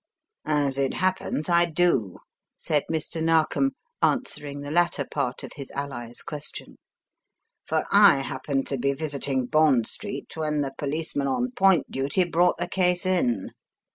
"As 0.47 0.79
it 0.79 0.95
happens, 0.95 1.47
I 1.47 1.65
do," 1.65 2.17
said 2.57 2.85
Mr. 2.91 3.21
Narkom, 3.23 3.73
answering 4.01 4.61
the 4.61 4.71
latter 4.71 5.05
part 5.05 5.43
of 5.43 5.51
his 5.53 5.69
ally's 5.75 6.23
question, 6.23 6.79
"for 7.65 7.85
I 7.91 8.21
happened 8.21 8.65
to 8.69 8.79
be 8.79 8.93
visiting 8.93 9.45
Bond 9.45 9.85
Street 9.85 10.35
when 10.35 10.61
the 10.61 10.73
policeman 10.75 11.27
on 11.27 11.51
point 11.51 11.91
duty 11.91 12.23
brought 12.23 12.57
the 12.57 12.67
case 12.67 13.05
in. 13.05 13.51